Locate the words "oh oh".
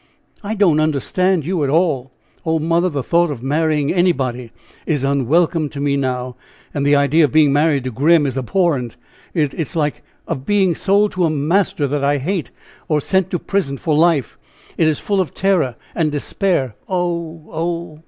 16.89-17.99